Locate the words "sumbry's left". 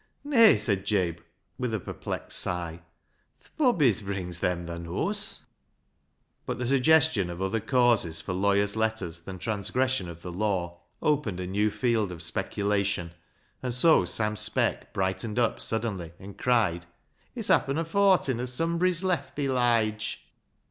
18.51-19.35